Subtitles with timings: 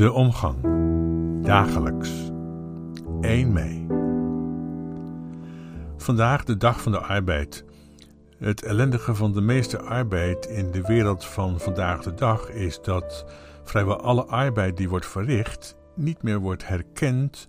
[0.00, 0.56] De omgang.
[1.42, 2.10] Dagelijks.
[3.20, 3.86] 1 mei.
[5.96, 7.64] Vandaag de dag van de arbeid.
[8.38, 13.24] Het ellendige van de meeste arbeid in de wereld van vandaag de dag is dat
[13.64, 17.48] vrijwel alle arbeid die wordt verricht niet meer wordt herkend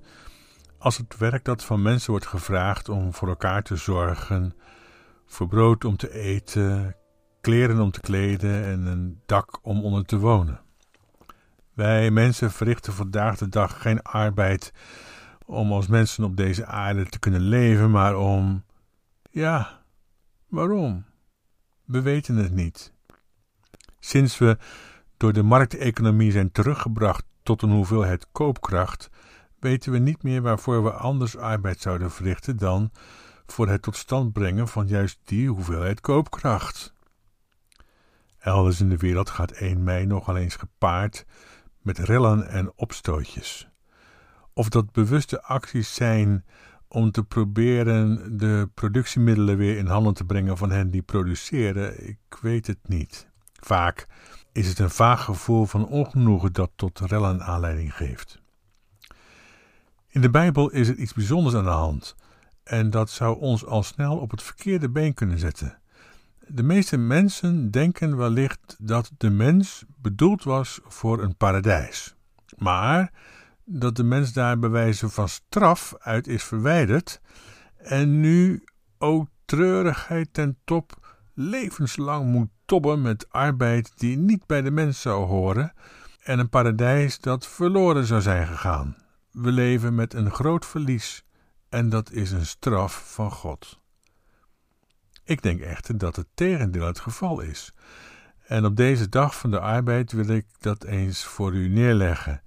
[0.77, 4.53] als het werk dat van mensen wordt gevraagd om voor elkaar te zorgen,
[5.25, 6.95] voor brood om te eten,
[7.41, 10.69] kleren om te kleden en een dak om onder te wonen.
[11.73, 14.73] Wij mensen verrichten vandaag de dag geen arbeid
[15.45, 18.63] om als mensen op deze aarde te kunnen leven, maar om.
[19.29, 19.81] Ja,
[20.47, 21.05] waarom?
[21.85, 22.93] We weten het niet.
[23.99, 24.57] Sinds we
[25.17, 29.09] door de markteconomie zijn teruggebracht tot een hoeveelheid koopkracht,
[29.59, 32.91] weten we niet meer waarvoor we anders arbeid zouden verrichten dan
[33.45, 36.93] voor het tot stand brengen van juist die hoeveelheid koopkracht.
[38.39, 41.25] Elders in de wereld gaat 1 mei nogal eens gepaard
[41.81, 43.69] met rellen en opstootjes.
[44.53, 46.45] Of dat bewuste acties zijn
[46.87, 52.37] om te proberen de productiemiddelen weer in handen te brengen van hen die produceren, ik
[52.41, 53.27] weet het niet.
[53.53, 54.07] Vaak
[54.51, 58.41] is het een vaag gevoel van ongenoegen dat tot rellen aanleiding geeft.
[60.07, 62.15] In de Bijbel is er iets bijzonders aan de hand,
[62.63, 65.79] en dat zou ons al snel op het verkeerde been kunnen zetten.
[66.47, 72.15] De meeste mensen denken wellicht dat de mens bedoeld was voor een paradijs,
[72.57, 73.11] maar
[73.65, 77.21] dat de mens daar bij wijze van straf uit is verwijderd
[77.77, 78.63] en nu,
[78.97, 85.25] ook treurigheid ten top, levenslang moet tobben met arbeid die niet bij de mens zou
[85.25, 85.73] horen
[86.23, 88.95] en een paradijs dat verloren zou zijn gegaan.
[89.31, 91.23] We leven met een groot verlies
[91.69, 93.79] en dat is een straf van God.
[95.23, 97.73] Ik denk echter dat het tegendeel het geval is.
[98.51, 102.41] En op deze dag van de arbeid wil ik dat eens voor u neerleggen.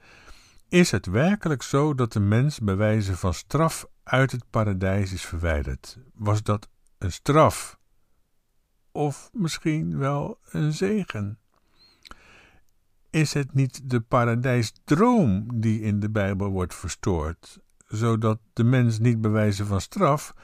[0.68, 5.24] Is het werkelijk zo dat de mens bij wijze van straf uit het paradijs is
[5.24, 5.98] verwijderd?
[6.14, 7.78] Was dat een straf?
[8.92, 11.38] Of misschien wel een zegen?
[13.10, 19.20] Is het niet de paradijsdroom die in de Bijbel wordt verstoord, zodat de mens niet
[19.20, 20.34] bij wijze van straf,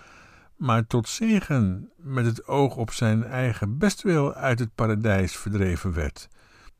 [0.60, 6.28] maar tot zegen met het oog op zijn eigen bestwil uit het paradijs verdreven werd.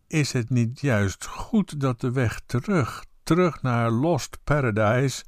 [0.06, 5.24] Is het niet juist goed dat de weg terug, terug naar Lost Paradise,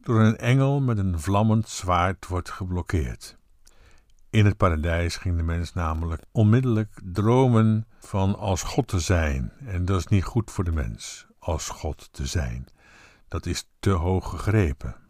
[0.00, 3.36] door een engel met een vlammend zwaard wordt geblokkeerd?
[4.30, 9.84] In het paradijs ging de mens namelijk onmiddellijk dromen van als God te zijn, en
[9.84, 12.66] dat is niet goed voor de mens, als God te zijn.
[13.28, 15.07] Dat is te hoog gegrepen.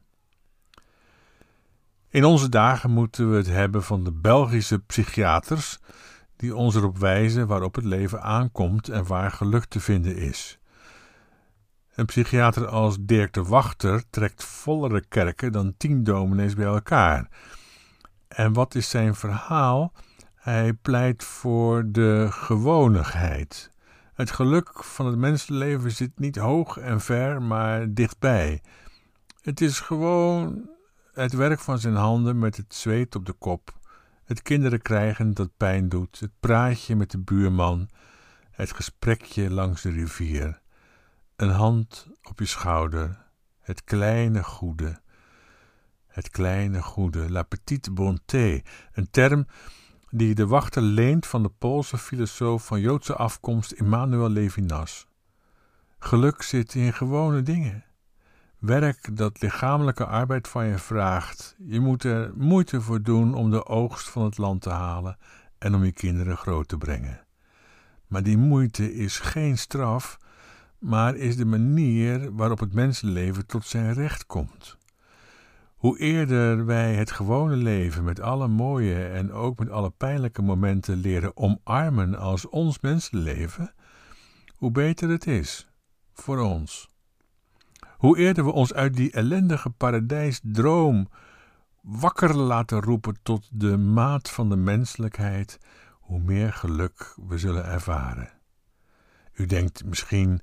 [2.11, 5.79] In onze dagen moeten we het hebben van de Belgische psychiaters
[6.37, 10.59] die ons erop wijzen waarop het leven aankomt en waar geluk te vinden is.
[11.95, 17.29] Een psychiater als Dirk de Wachter trekt vollere kerken dan tien dominees bij elkaar.
[18.29, 19.93] En wat is zijn verhaal?
[20.35, 23.71] Hij pleit voor de gewonigheid.
[24.15, 28.63] Het geluk van het mensenleven zit niet hoog en ver, maar dichtbij.
[29.41, 30.69] Het is gewoon
[31.23, 33.79] het werk van zijn handen met het zweet op de kop,
[34.25, 37.89] het kinderen krijgen dat pijn doet, het praatje met de buurman,
[38.51, 40.61] het gesprekje langs de rivier,
[41.37, 43.26] een hand op je schouder,
[43.61, 45.00] het kleine goede,
[46.06, 48.62] het kleine goede, la petite bonté,
[48.93, 49.47] een term
[50.11, 55.06] die de wachter leent van de Poolse filosoof van Joodse afkomst Immanuel Levinas.
[55.99, 57.85] Geluk zit in gewone dingen.
[58.58, 61.56] Werk dat lichamelijke arbeid van je vraagt.
[61.58, 65.19] Je moet er moeite voor doen om de oogst van het land te halen
[65.58, 67.25] en om je kinderen groot te brengen.
[68.06, 70.19] Maar die moeite is geen straf,
[70.78, 74.76] maar is de manier waarop het mensenleven tot zijn recht komt.
[75.76, 80.96] Hoe eerder wij het gewone leven met alle mooie en ook met alle pijnlijke momenten
[80.96, 83.75] leren omarmen als ons mensenleven,
[84.55, 85.72] hoe beter het is
[86.12, 86.96] voor ons.
[87.99, 91.09] Hoe eerder we ons uit die ellendige paradijsdroom
[91.83, 95.59] wakker laten roepen tot de maat van de menselijkheid,
[95.93, 98.31] hoe meer geluk we zullen ervaren.
[99.33, 100.41] U denkt misschien,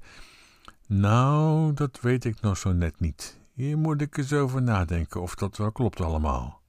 [0.88, 3.40] nou, dat weet ik nog zo net niet.
[3.54, 6.62] Hier moet ik eens over nadenken of dat wel klopt allemaal.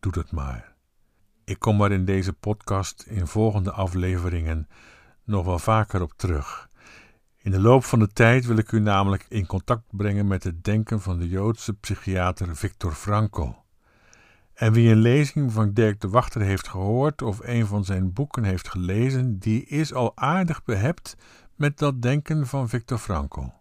[0.00, 0.74] Doe dat maar.
[1.44, 4.68] Ik kom er in deze podcast in volgende afleveringen
[5.24, 6.69] nog wel vaker op terug.
[7.42, 10.64] In de loop van de tijd wil ik u namelijk in contact brengen met het
[10.64, 13.48] denken van de Joodse psychiater Viktor Frankl.
[14.54, 18.44] En wie een lezing van Dirk de Wachter heeft gehoord of een van zijn boeken
[18.44, 21.16] heeft gelezen, die is al aardig behept
[21.54, 23.52] met dat denken van Viktor Frankl.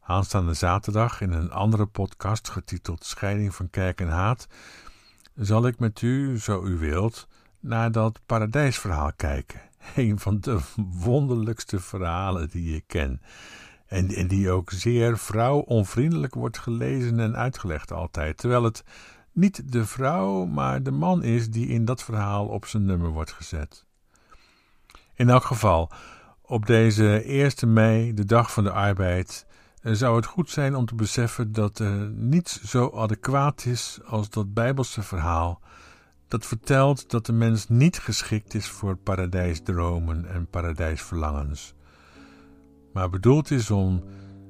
[0.00, 4.46] Aanstaande zaterdag in een andere podcast getiteld Scheiding van Kerk en Haat
[5.34, 7.28] zal ik met u, zo u wilt,
[7.60, 9.60] naar dat paradijsverhaal kijken.
[9.94, 10.58] Een van de
[10.92, 13.20] wonderlijkste verhalen die ik ken.
[13.86, 18.36] En, die ook zeer vrouwonvriendelijk wordt gelezen en uitgelegd altijd.
[18.36, 18.84] Terwijl het
[19.32, 23.32] niet de vrouw, maar de man is die in dat verhaal op zijn nummer wordt
[23.32, 23.84] gezet.
[25.14, 25.90] In elk geval,
[26.42, 29.46] op deze 1 mei, de dag van de arbeid,
[29.82, 34.54] zou het goed zijn om te beseffen dat er niets zo adequaat is als dat
[34.54, 35.60] Bijbelse verhaal
[36.28, 41.74] dat vertelt dat de mens niet geschikt is voor paradijsdromen en paradijsverlangens,
[42.92, 44.04] maar bedoeld is om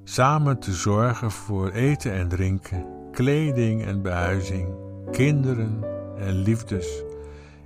[0.04, 4.68] samen te zorgen voor eten en drinken, kleding en behuizing,
[5.10, 5.84] kinderen
[6.18, 7.02] en liefdes,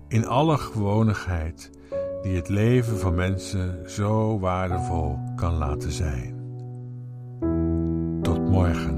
[0.08, 1.70] in alle gewonigheid
[2.22, 6.36] die het leven van mensen zo waardevol kan laten zijn.
[8.22, 8.97] Tot morgen.